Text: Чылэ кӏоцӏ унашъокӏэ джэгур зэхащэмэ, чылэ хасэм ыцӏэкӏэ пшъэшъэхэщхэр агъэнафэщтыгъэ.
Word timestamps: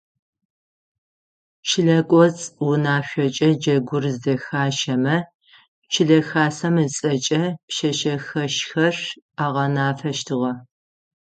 Чылэ 1.67 1.99
кӏоцӏ 2.09 2.43
унашъокӏэ 2.67 3.49
джэгур 3.61 4.05
зэхащэмэ, 4.21 5.17
чылэ 5.91 6.19
хасэм 6.27 6.75
ыцӏэкӏэ 6.85 7.43
пшъэшъэхэщхэр 7.67 8.95
агъэнафэщтыгъэ. 9.43 10.51